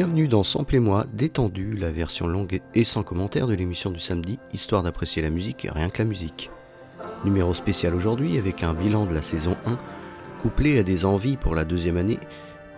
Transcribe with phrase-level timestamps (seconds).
[0.00, 4.82] Bienvenue dans Samplez-moi, détendu, la version longue et sans commentaire de l'émission du samedi, histoire
[4.82, 6.50] d'apprécier la musique et rien que la musique.
[7.26, 9.76] Numéro spécial aujourd'hui avec un bilan de la saison 1,
[10.40, 12.18] couplé à des envies pour la deuxième année,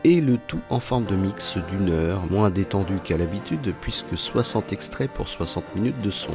[0.03, 4.73] et le tout en forme de mix d'une heure, moins détendu qu'à l'habitude, puisque 60
[4.73, 6.35] extraits pour 60 minutes de son.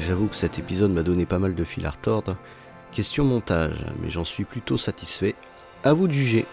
[0.00, 2.38] J'avoue que cet épisode m'a donné pas mal de fil à retordre.
[2.90, 5.34] Question montage, mais j'en suis plutôt satisfait.
[5.84, 6.46] À vous de juger.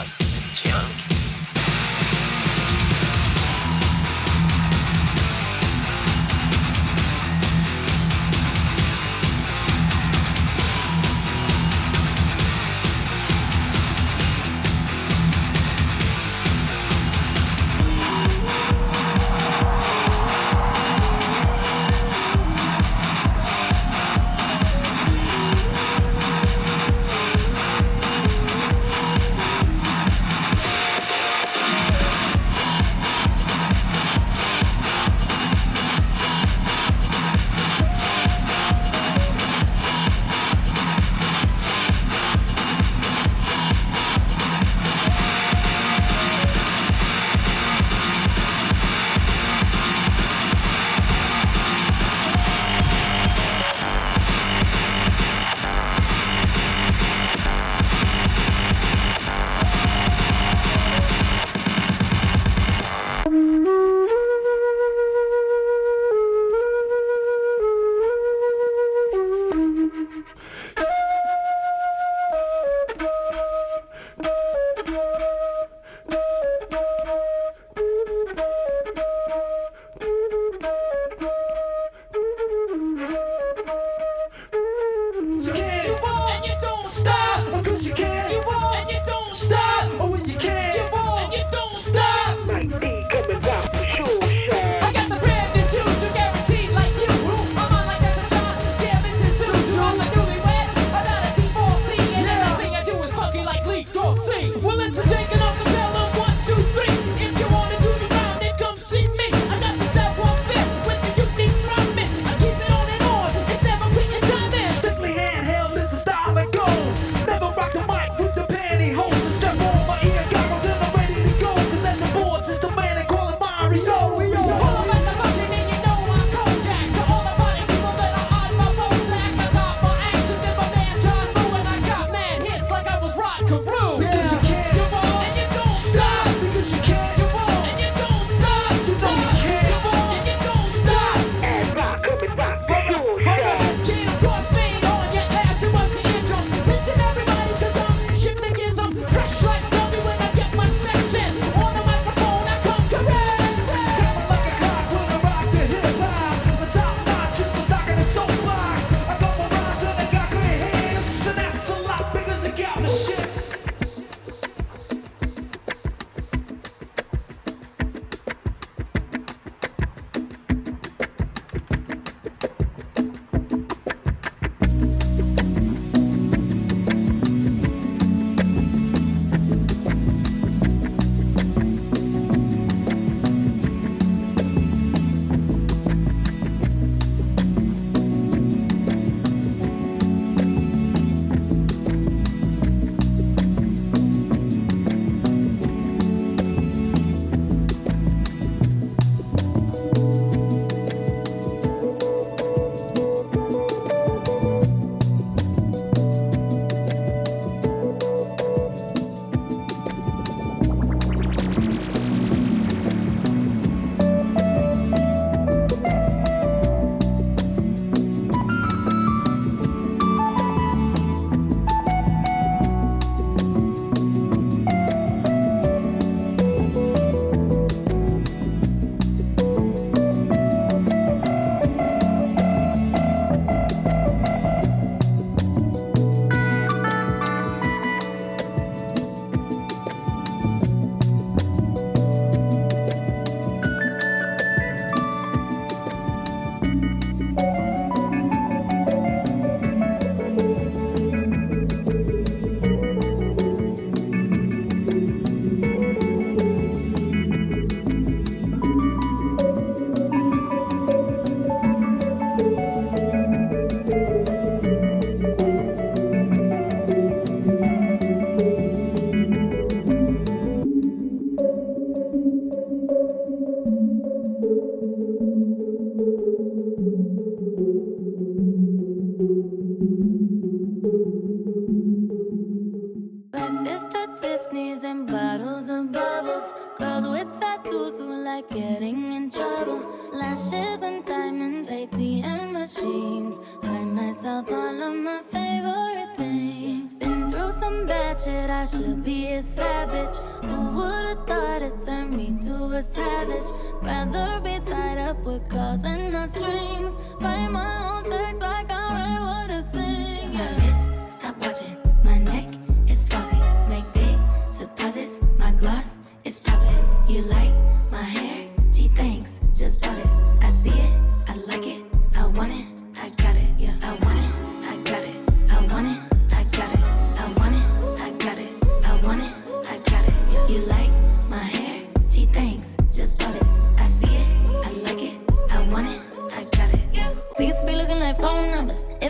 [0.00, 1.09] Podcast Junk.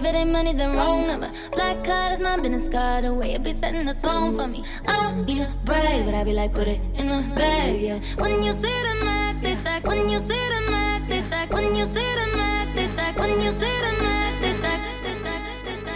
[0.00, 1.30] If it ain't money, then wrong number.
[1.52, 3.04] Black card is my business card.
[3.04, 4.64] The way it be setting the tone for me.
[4.88, 8.00] I don't to brag, but I be like, put it in the bag, yeah.
[8.16, 9.84] When you see the max, they stack.
[9.84, 11.50] When you see the max, they stack.
[11.50, 13.18] When you see the max, they stack.
[13.18, 14.80] When you see the max, they stack.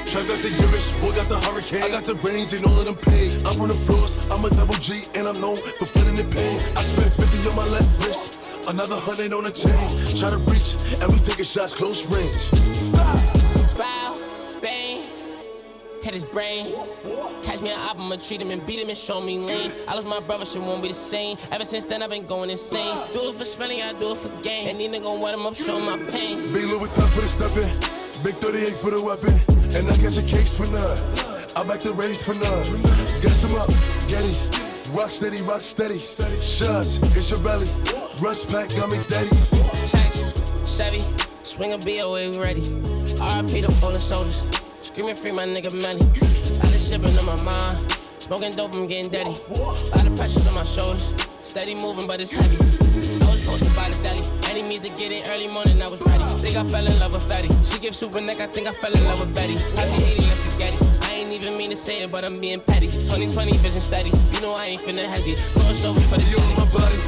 [0.06, 1.82] Chuck got the Irish, boy got the hurricane.
[1.84, 3.42] I got the range and all of them paid.
[3.46, 6.60] I'm from the floors, I'm a double G and I'm known for putting in pain.
[6.76, 9.96] I spent 50 on my left wrist, another hundred on the chain.
[10.14, 12.52] Try to reach, and we taking shots close range.
[12.92, 13.33] Bang,
[16.04, 16.66] hit his brain.
[17.42, 19.72] Catch me an op, I'ma treat him and beat him and show me lean.
[19.88, 21.38] I lost my brother, shit won't be the same.
[21.50, 22.94] Ever since then, I've been going insane.
[23.12, 24.68] Do it for spelling, I do it for gain.
[24.68, 26.52] And these niggas gon' wet him up, show my pain.
[26.52, 27.70] Big Louis time for the stepping,
[28.22, 29.34] big 38 for the weapon,
[29.74, 30.98] and I catch a case for none.
[31.56, 32.64] I back the rage for none.
[33.22, 33.70] Gas him up,
[34.06, 34.34] Getty,
[34.92, 35.98] rock steady, rock steady.
[35.98, 37.68] Shots, it's your belly.
[38.20, 39.30] Rush pack, got me daddy.
[39.88, 40.24] Tax,
[40.66, 41.02] Chevy,
[41.42, 42.60] swing a BOA, we ready.
[42.60, 44.44] RIP the fallen soldiers.
[44.84, 46.04] Screaming free my nigga Melly.
[46.60, 47.90] Lot of shipping on my mind.
[48.18, 49.32] Smoking dope, I'm getting dirty.
[49.50, 51.14] Lot of pressure on my shoulders.
[51.40, 52.58] Steady moving, but it's heavy.
[53.24, 54.20] I was posted by the deli.
[54.50, 56.22] Any means to get it early morning, I was ready.
[56.36, 57.48] Think I fell in love with Fatty.
[57.64, 59.54] She gives super neck, I think I fell in love with Betty.
[59.54, 60.76] Tachi 80, let's spaghetti.
[61.00, 62.88] I ain't even mean to say it, but I'm being petty.
[62.90, 64.12] 2020 vision steady.
[64.32, 65.38] You know I ain't finna hesitate.
[65.56, 67.00] Close over for the You on my body.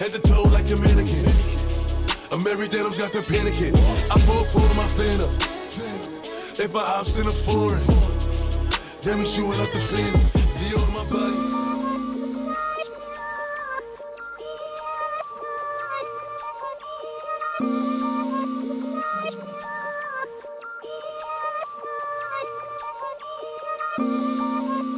[0.00, 1.28] Head to toe like a mannequin.
[2.32, 3.76] I'm every denim's got the panicking.
[4.10, 5.57] I pull for my phantom.
[6.60, 7.80] If my ops in a foreign,
[9.02, 10.20] then we shooting up the phantom.
[10.58, 11.38] Dior on my body.
[24.00, 24.94] Aye,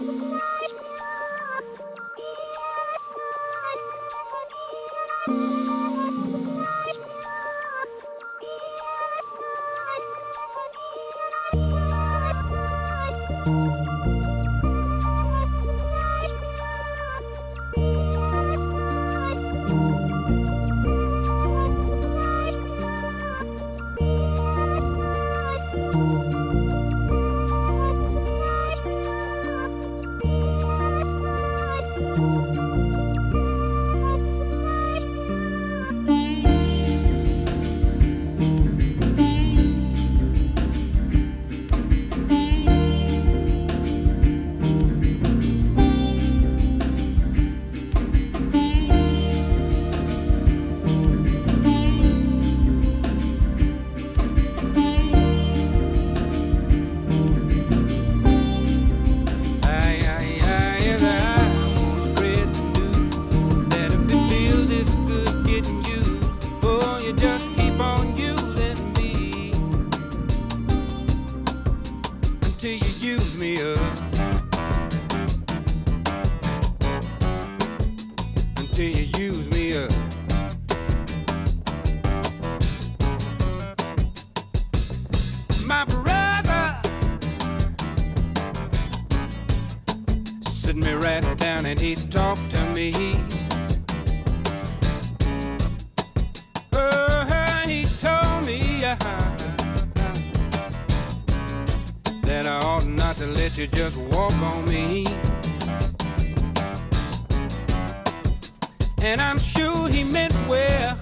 [109.92, 110.96] he meant well.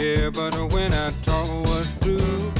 [0.00, 2.52] Yeah, but when I talk was through.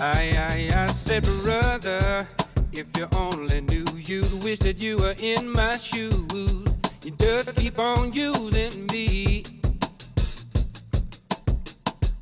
[0.00, 2.28] I, I, I said, brother,
[2.72, 6.64] if you only knew, you'd wish that you were in my shoes.
[7.02, 9.44] You just keep on using me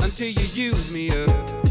[0.00, 1.65] until you use me up.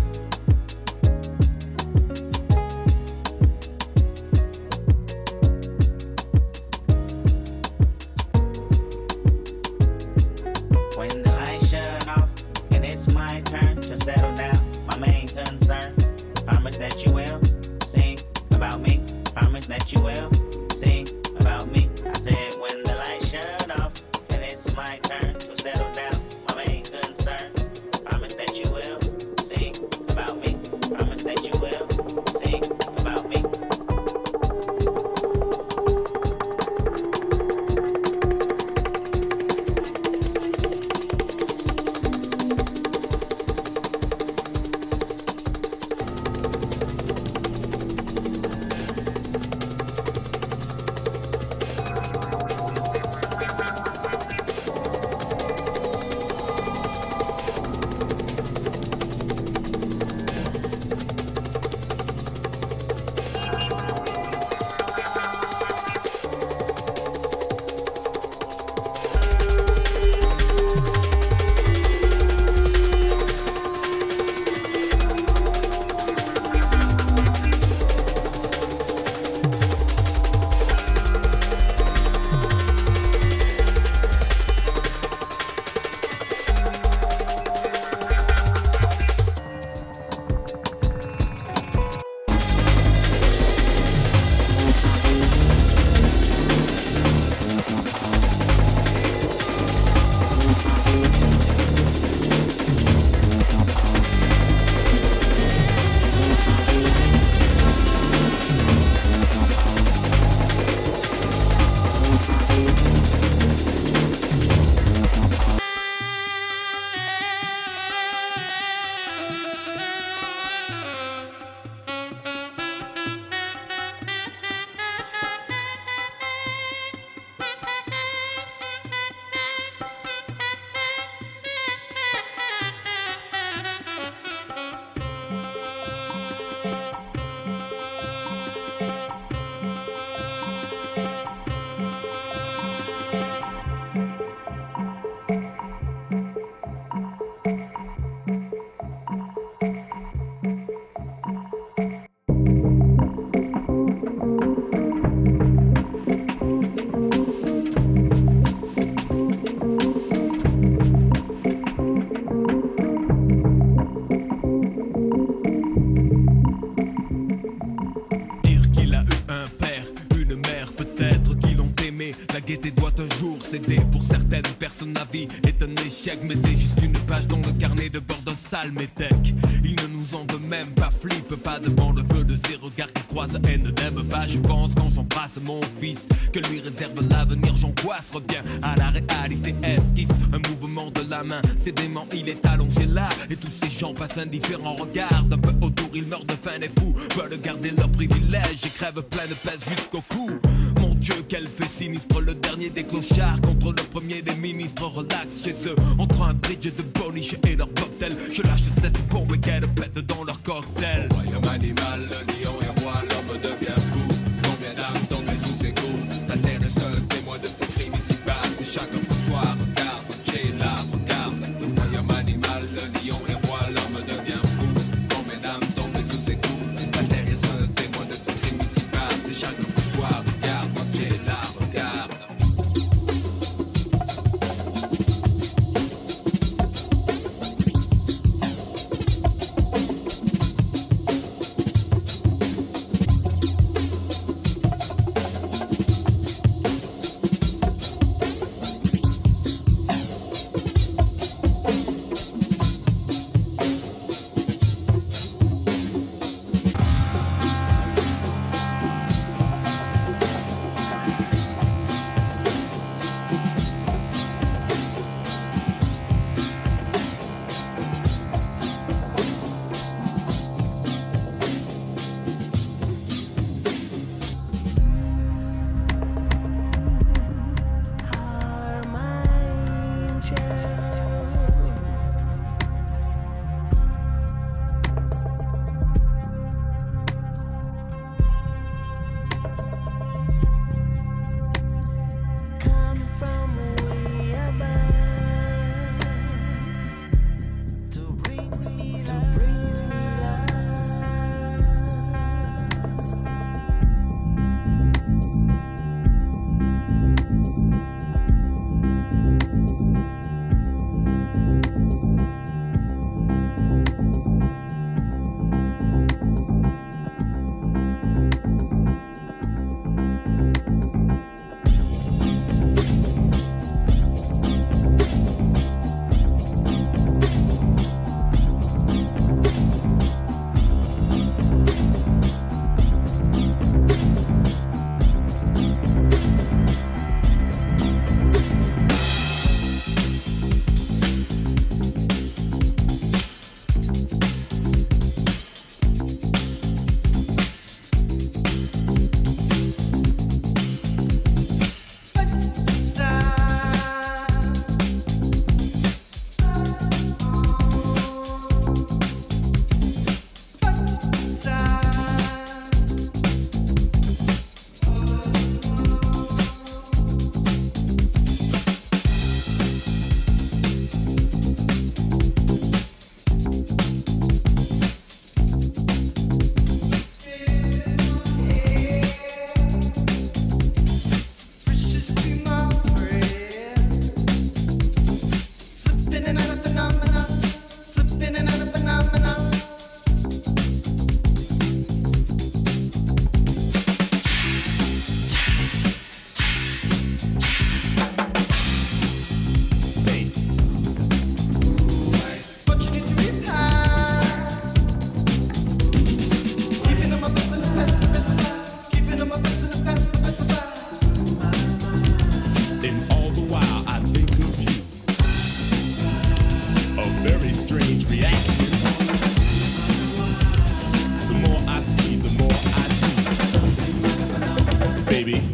[200.82, 204.86] Mon Dieu, quel fait sinistre, le dernier des clochards contre le premier des ministres.
[204.88, 208.16] Relax chez eux, entre un bridge de boniche et leur cocktail.
[208.32, 211.10] Je lâche cette bombe et qu'elle pète dans leur cocktail.
[211.54, 212.65] Animal, le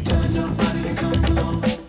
[0.04, 1.81] Turn nobody to come along.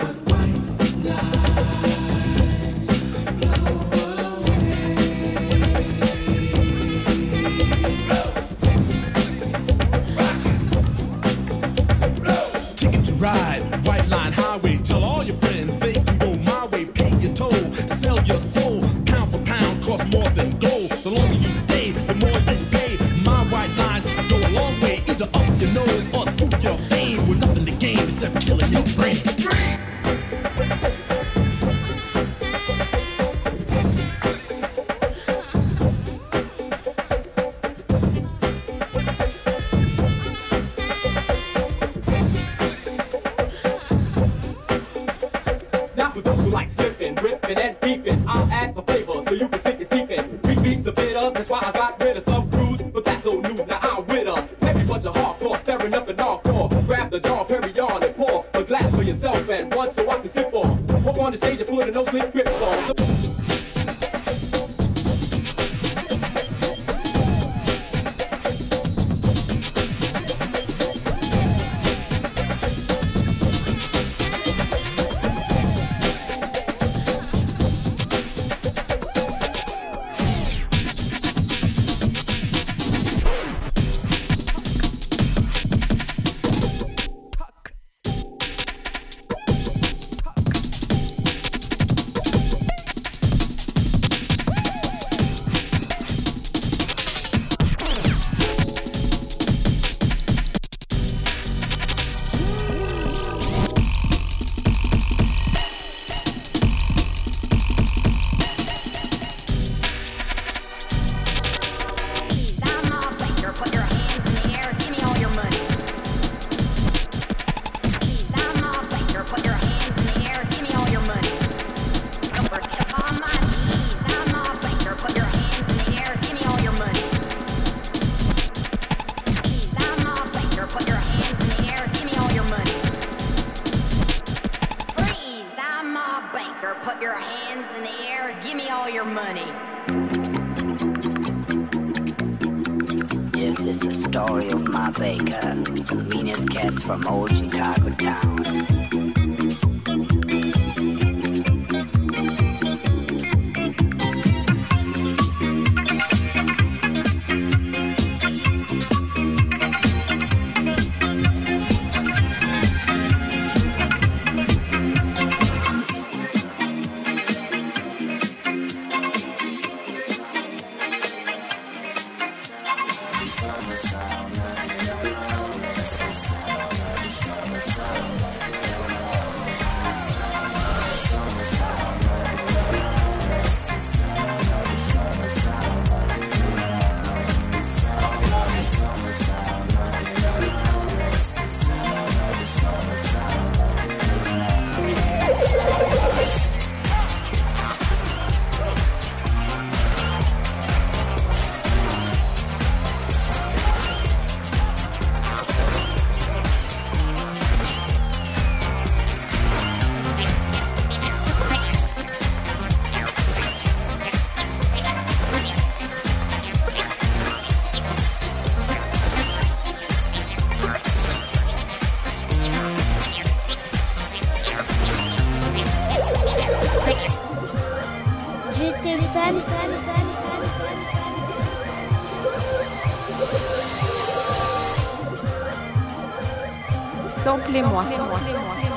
[237.24, 237.86] Samplez-moi.
[237.86, 238.73] Samplez-moi.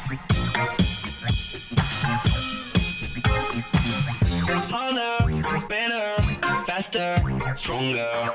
[7.71, 8.30] stronger.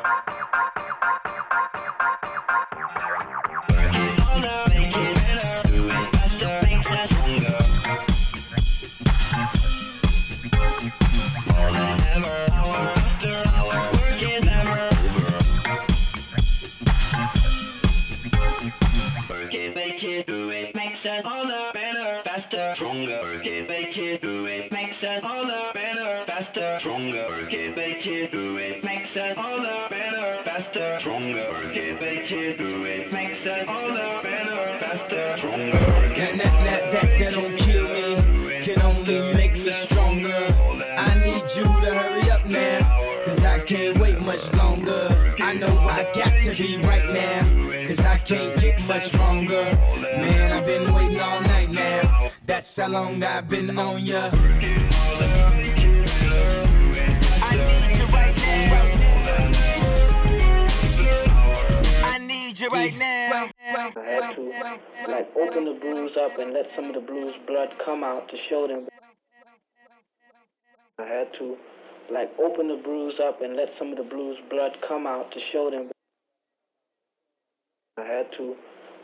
[29.17, 31.71] Us harder, better, faster, stronger.
[31.73, 35.73] It, make it, do it, makes us harder, better, faster, stronger.
[35.73, 40.55] That, that, that, that, that don't kill me, can only make me stronger.
[40.97, 45.35] I need you to hurry up now, cause I can't wait much longer.
[45.39, 49.65] I know I got to be right now, cause I can't get much stronger.
[50.03, 54.31] Man, I've been waiting all night now, that's how long I've been on ya.
[62.73, 63.93] I need you right now.
[63.97, 67.75] I had to like open the bruise up and let some of the blues blood
[67.85, 68.89] come out to show them.
[70.99, 71.57] I had to
[72.11, 75.41] like open the bruise up and let some of the blues blood come out to
[75.41, 75.91] show them.
[77.99, 78.57] I had to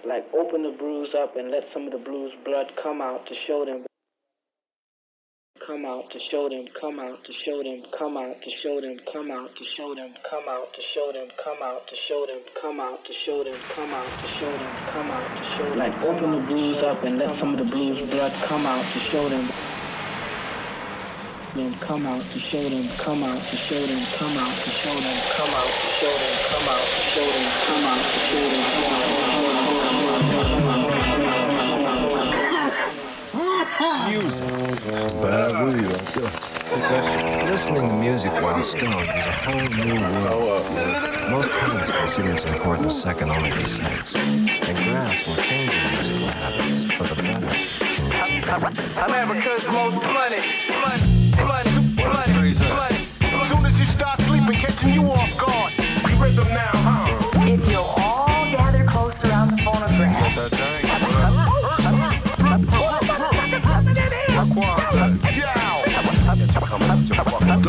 [0.07, 3.35] like open the bruise up and let some of the blues blood come out to
[3.35, 3.85] show them.
[5.66, 8.98] Come out to show them, come out to show them, come out to show them,
[9.12, 12.40] come out to show them, come out to show them, come out to show them,
[12.61, 15.79] come out to show them, come out to show them, come out to show them.
[15.79, 18.98] Like open the bruise up and let some of the blues blood come out to
[18.98, 19.46] show them.
[21.55, 24.99] Then come out to show them, come out to show them, come out to show
[24.99, 28.51] them, come out to show them, come out to show them, come out to show
[28.51, 31.51] them, come out to show them, come out to show them.
[33.81, 34.45] Music.
[35.23, 37.45] Bad weed right.
[37.51, 40.64] Listening to music while stoned is a whole new world.
[41.31, 44.14] Most parents consider it important second only to sex.
[44.14, 47.49] And grasp will change your musical habits for the better.
[49.01, 51.03] I'm Africa's most blunted, blunt,
[51.37, 53.47] blunt, blunt, blunt.
[53.47, 55.51] Soon as you start sleeping, catching you off guard.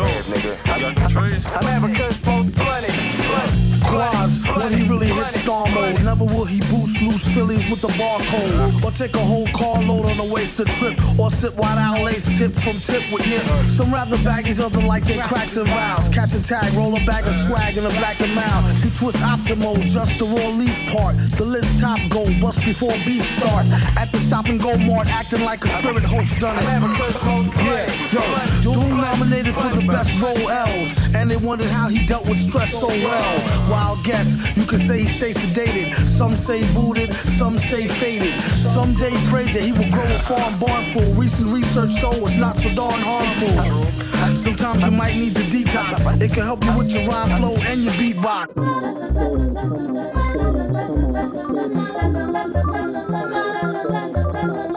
[0.04, 2.94] I'm Africa's most blunted,
[3.26, 3.74] blunt.
[3.84, 6.02] Quaz, when he really hits star mode.
[6.02, 8.82] Never will he boost loose Phillies with the barcode.
[8.82, 10.98] Or take a whole carload on a wasted trip.
[11.18, 13.40] Or sit wide out lace tip from tip with you.
[13.68, 16.08] Some rather baggies, other like they cracks and vows.
[16.08, 18.64] Catch a tag, roll a bag of swag in the back of mouth.
[18.78, 21.16] See twist optimal, just the raw leaf part.
[21.36, 23.66] The list top go, bust before beef start.
[23.96, 26.64] At the stop and go mart, acting like a spirit host done it.
[28.14, 28.22] Yo,
[28.62, 32.70] Doom nominated for the best role L's, and they wondered how he dealt with stress
[32.70, 33.68] so well.
[33.68, 35.92] Wild guess, you could say he stays sedated.
[36.06, 38.40] Some say booted, some say faded.
[38.52, 41.12] Some day prayed that he would grow a farm barn full.
[41.14, 43.50] Recent research show it's not so darn harmful.
[44.36, 46.22] Sometimes you might need to detox.
[46.22, 48.54] It can help you with your rhyme flow and your beatbox.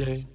[0.00, 0.26] Yesterday,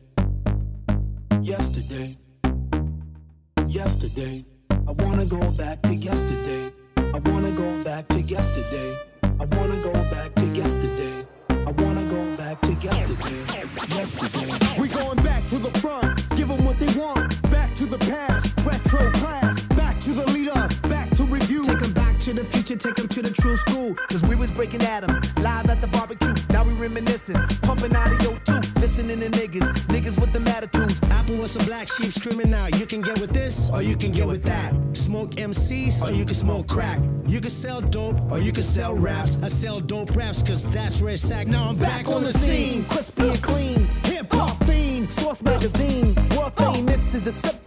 [31.96, 32.78] sheep screaming out.
[32.80, 34.74] You can get with this, or you can get with that.
[34.94, 37.00] Smoke MCs, or you can smoke crack.
[37.26, 39.42] You can sell dope, or you can sell raps.
[39.44, 41.48] I sell dope raps, cause that's where it's at.
[41.48, 42.86] Now I'm back, on the scene.
[42.86, 43.86] crispy and clean.
[44.04, 46.16] Hip hop fiend, Source magazine.
[46.36, 47.65] World famous is the supreme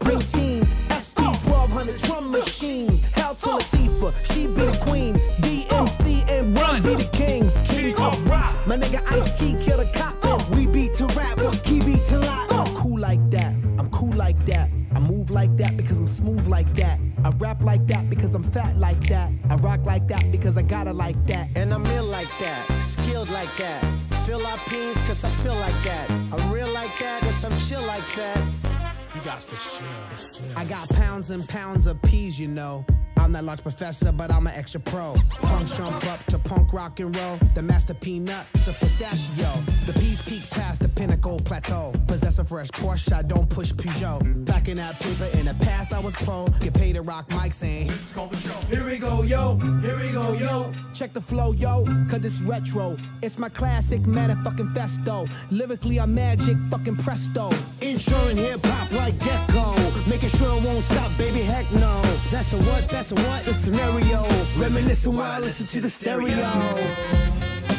[31.29, 32.85] got pounds of peas, you know.
[33.19, 35.15] I'm that large professor, but I'm an extra pro.
[35.43, 37.39] Punks jump up to punk rock and roll.
[37.55, 39.51] The master peanut, a pistachio.
[39.87, 41.93] The peas peak past the pinnacle plateau.
[42.07, 44.45] Possess a fresh Porsche, I don't push Peugeot.
[44.45, 46.47] Back in that paper in the past, I was pro.
[46.61, 48.59] Get paid to rock mics and this is called the show.
[48.69, 49.57] Here we go, yo.
[49.83, 50.73] Here we go, yo.
[50.95, 52.97] Check the flow, yo, cause it's retro.
[53.21, 55.29] It's my classic motherfucking festo.
[55.51, 57.51] Lyrically, I'm magic, fucking presto.
[57.81, 59.88] Insuring hip hop like Gecko.
[60.09, 62.01] Making sure it won't stop, baby, heck no.
[62.31, 63.45] That's the what, that's the what?
[63.45, 64.27] The scenario.
[64.57, 66.35] Reminiscing while I listen to the stereo.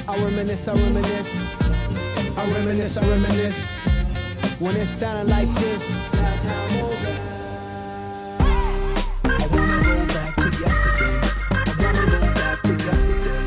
[0.07, 1.41] I reminisce, I reminisce.
[2.37, 3.77] I reminisce, I reminisce.
[4.59, 5.95] When it sounded like this.
[5.95, 7.13] that over.
[9.25, 11.15] I wanna go back to yesterday.
[11.51, 13.43] I wanna go back to yesterday.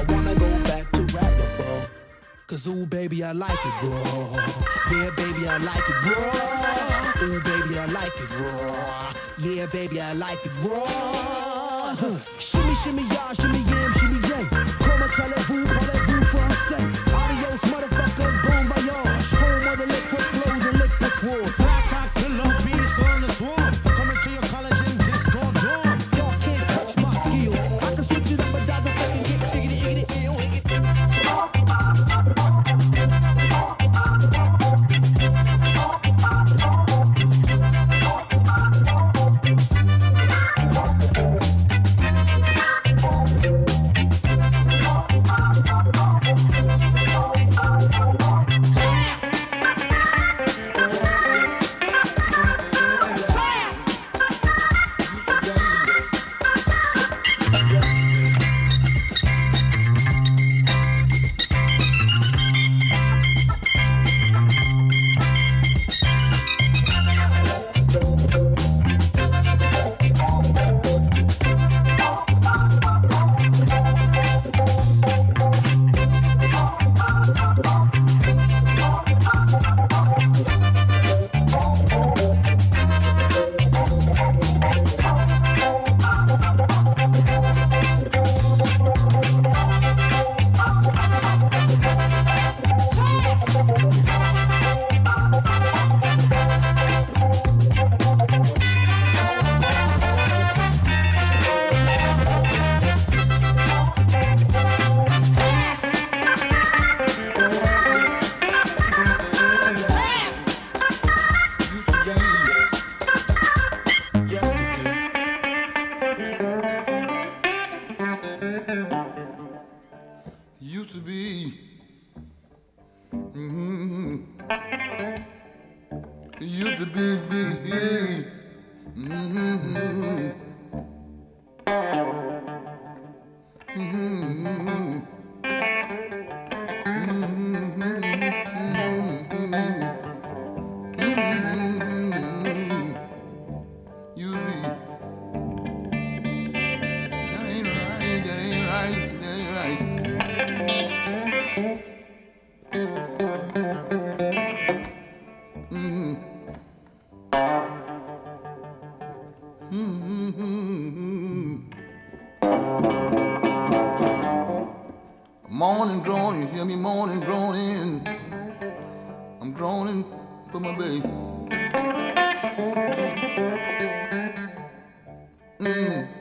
[0.00, 1.86] I wanna go back to rappable.
[2.46, 4.36] Cause ooh, baby, I like it raw.
[4.90, 6.81] Yeah, baby, I like it raw.
[7.22, 9.12] Ooh, baby, I like it raw.
[9.38, 11.94] Yeah, baby, I like it raw.
[12.40, 14.48] Shimmy, shimmy, y'all, shimmy, yam, shimmy, yang.
[14.80, 16.82] Comment allez-vous, parlez-vous français?
[17.14, 19.30] Adios, motherfuckers, bon voyage.
[19.38, 21.61] Home of the liquid flows and liquid swords.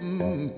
[0.01, 0.51] mm,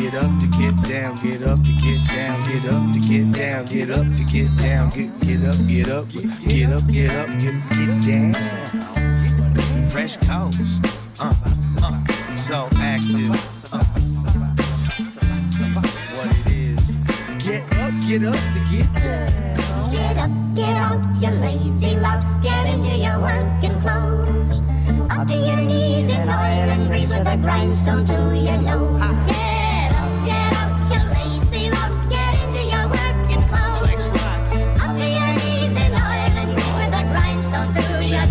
[0.00, 0.79] Get up to get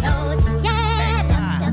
[0.02, 0.64] nose.
[0.64, 0.79] Yeah.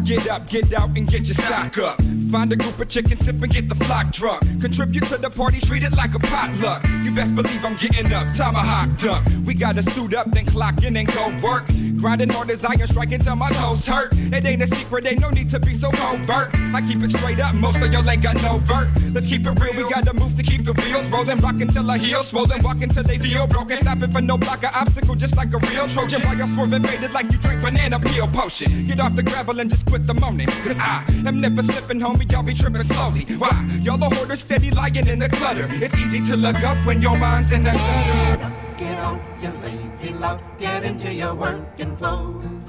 [0.07, 2.01] Get up, get out, and get your stock up.
[2.31, 4.41] Find a group of chickens, sip and get the flock drunk.
[4.61, 6.85] Contribute to the party, treat it like a potluck.
[7.03, 9.27] You best believe I'm getting up, tomahawk dunk.
[9.45, 11.67] We gotta suit up, then clock in and go work.
[11.97, 14.13] Grinding hard as iron, striking till my toes hurt.
[14.13, 16.55] It ain't a secret, ain't no need to be so covert.
[16.55, 18.89] I keep it straight up, most of y'all ain't got no vert.
[19.13, 21.39] Let's keep it real, we gotta move to keep the wheels rolling.
[21.39, 23.79] Rockin' till our heels swollen, walking till they feel broken.
[23.79, 26.23] Stopping for no block or obstacle, just like a real Trojan.
[26.23, 28.87] While y'all swerving faded like you drink banana peel potion.
[28.87, 30.47] Get off the gravel and just quit the moaning.
[30.47, 33.23] Cause I am never slipping, homie, y'all be tripping slowly.
[33.37, 33.51] Why?
[33.81, 35.67] Y'all the hoarders steady lying in the clutter.
[35.71, 38.53] It's easy to look up when your mind's in the gutter.
[38.77, 40.43] Get out, you lazy lout.
[40.59, 42.65] Get into your working clothes.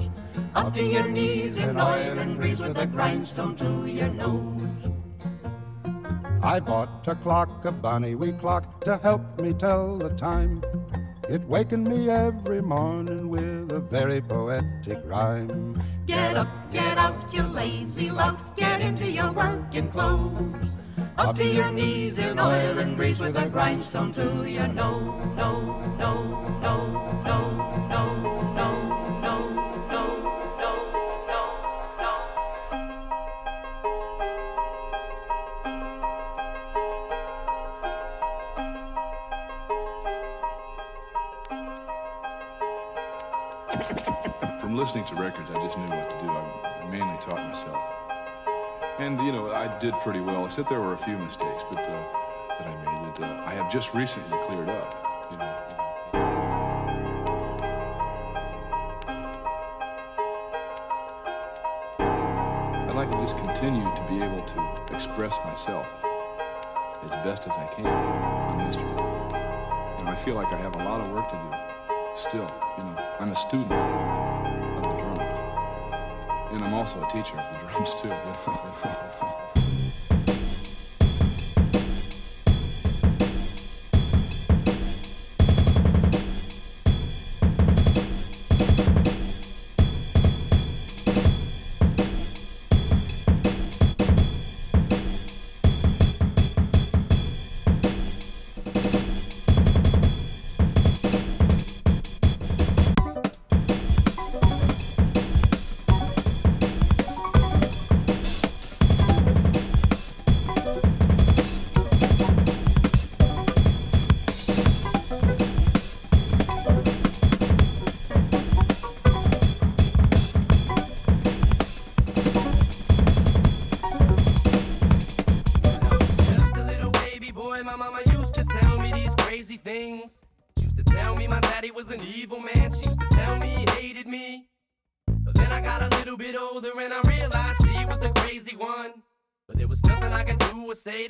[0.54, 4.88] Up to your knees in oil and grease with a grindstone to your nose.
[6.42, 10.62] I bought a clock, a bonny wee clock, to help me tell the time.
[11.28, 15.78] It wakened me every morning with a very poetic rhyme.
[16.06, 18.56] Get up, get out, you lazy lout.
[18.56, 20.56] Get into your working clothes.
[21.18, 25.84] Up to your knees in oil and grease with a grindstone to your no, no,
[25.98, 28.37] no, no, no, no,
[44.78, 46.30] listening to records, I just knew what to do.
[46.30, 47.82] I mainly taught myself.
[49.00, 52.04] And, you know, I did pretty well, except there were a few mistakes but, uh,
[52.58, 54.94] that I made that uh, I have just recently cleared up.
[55.32, 55.54] You know,
[62.88, 65.86] I'd like to just continue to be able to express myself
[67.04, 69.00] as best as I can on the instrument.
[70.06, 71.50] I feel like I have a lot of work to do
[72.14, 72.50] still.
[72.78, 74.18] You know, I'm a student.
[76.50, 79.44] And I'm also a teacher of the drums too.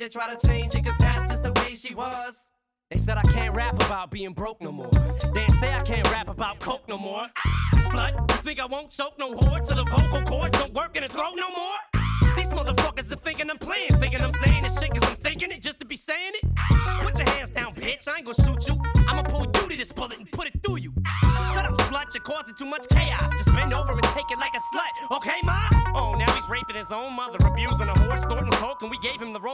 [0.09, 2.35] they try to change it, cause that's just the way she was.
[2.89, 4.89] They said I can't rap about being broke no more.
[5.33, 7.27] They say I can't rap about coke no more.
[7.37, 10.95] Ah, slut, you think I won't choke no whore till the vocal cords don't work
[10.95, 11.68] in the throat no more?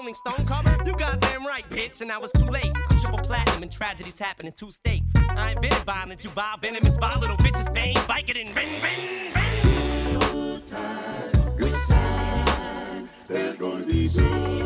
[0.06, 0.78] Rolling Stone cover?
[0.86, 2.02] You goddamn right, bitch.
[2.02, 2.72] And I was too late.
[2.92, 5.12] I'm triple platinum and tragedies happen in two states.
[5.16, 10.20] I invented violence, you vile, venomous, volatile bitches, bang, bike it and ring, ring, ring.
[10.20, 13.10] Good times, good signs.
[13.28, 14.65] There's gonna be soon.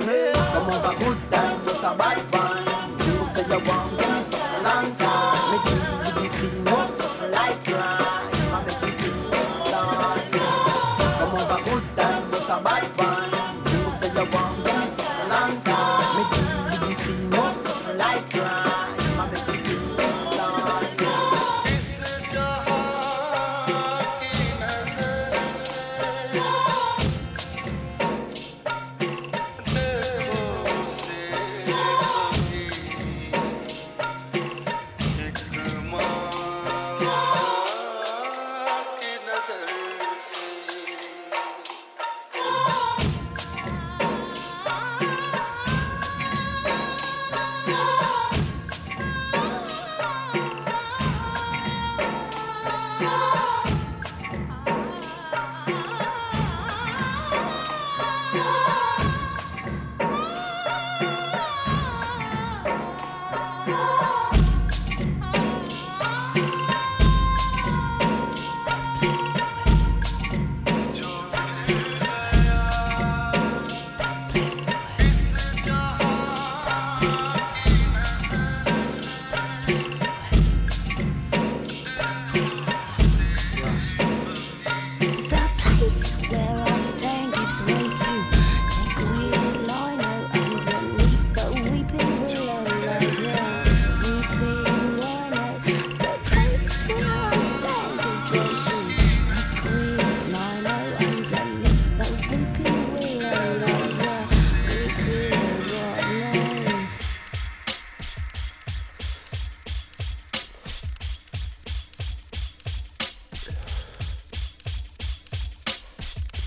[0.00, 2.98] Come on, Come good time, just a bad one.
[2.98, 5.33] You say you want, give me something long time.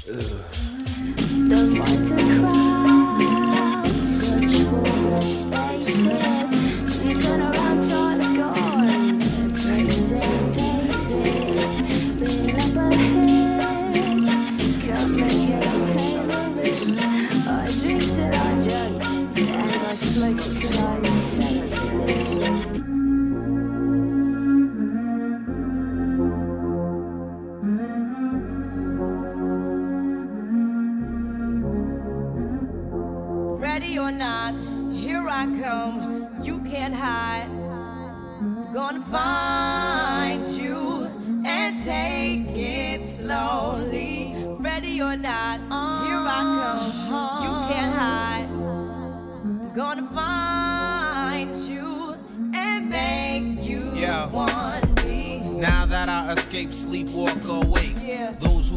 [0.07, 2.26] 等我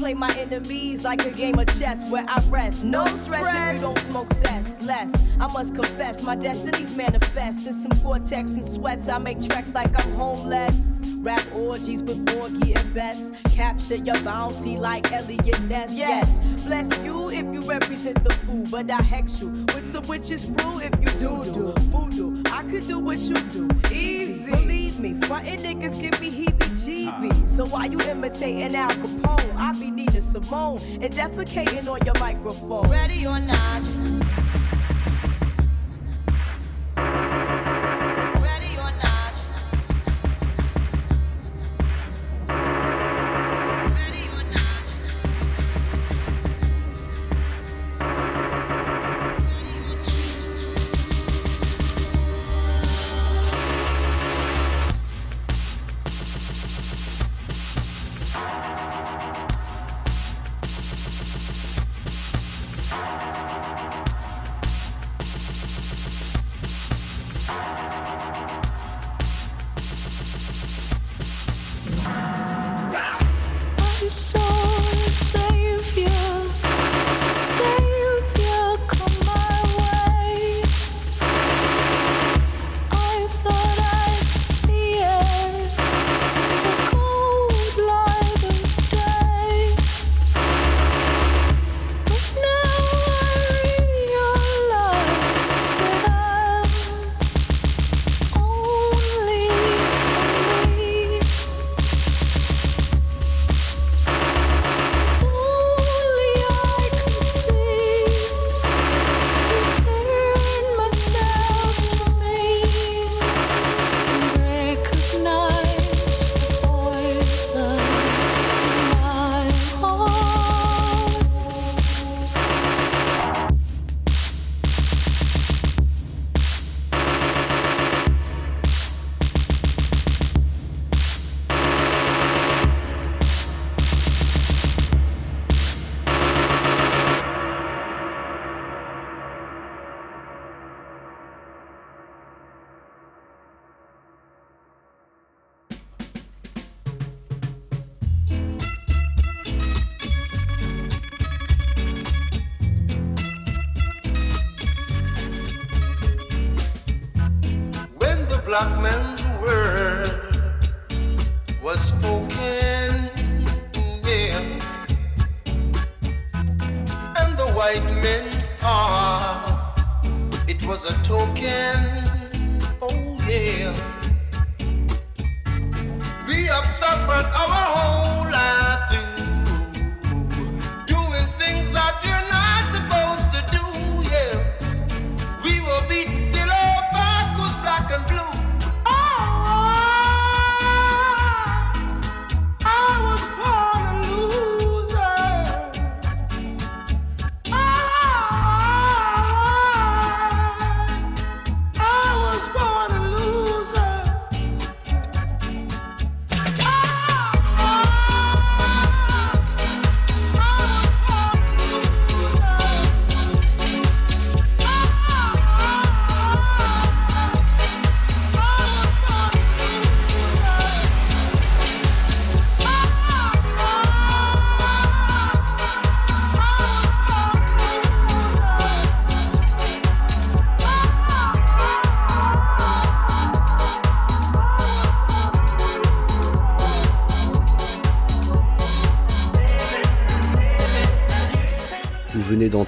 [0.00, 2.86] play my enemies like a game of chess where I rest.
[2.86, 4.80] No stress if you don't smoke cess.
[4.80, 7.66] Less, I must confess, my destinies manifest.
[7.66, 10.96] In some cortex and sweats, I make tracks like I'm homeless.
[11.18, 13.30] Rap orgies with Porgy and Bess.
[13.54, 15.92] Capture your bounty like Eliot Ness.
[15.92, 20.46] Yes, bless you if you represent the fool, but I hex you with some witches
[20.46, 22.42] brew if you do do voodoo.
[22.50, 24.50] I could do what you do, easy.
[24.52, 27.50] Believe me, frontin' niggas give me heebie-jeebies.
[27.50, 29.56] So why you imitating Al Capone?
[29.56, 29.89] I be
[30.20, 32.88] Simone and defecating on your microphone.
[32.90, 34.49] Ready or not?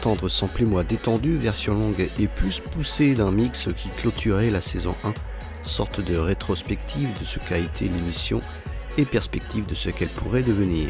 [0.02, 4.94] Venez d'entendre Samplez-moi détendu, version longue et plus poussée d'un mix qui clôturait la saison
[5.04, 5.14] 1,
[5.62, 8.40] sorte de rétrospective de ce qu'a été l'émission
[8.98, 10.88] et perspective de ce qu'elle pourrait devenir.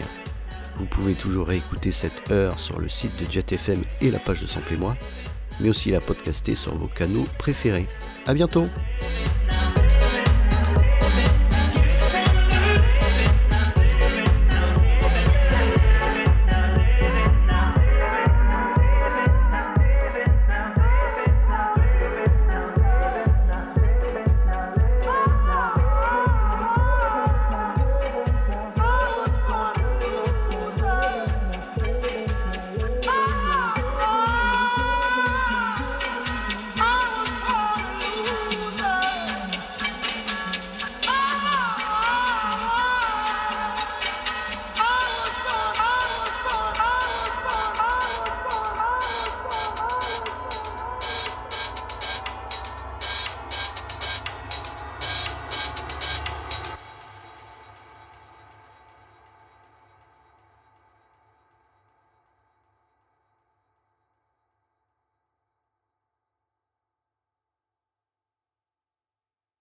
[0.78, 4.46] Vous pouvez toujours réécouter cette heure sur le site de JetFM et la page de
[4.46, 4.96] Samplez-moi,
[5.60, 7.88] mais aussi la podcaster sur vos canaux préférés.
[8.26, 8.66] A bientôt